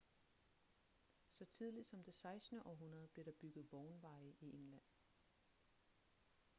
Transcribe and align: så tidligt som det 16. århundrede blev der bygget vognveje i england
så 1.31 1.45
tidligt 1.45 1.87
som 1.87 2.03
det 2.03 2.13
16. 2.13 2.59
århundrede 2.65 3.07
blev 3.07 3.25
der 3.25 3.31
bygget 3.31 3.71
vognveje 3.71 4.33
i 4.41 4.55
england 4.55 4.81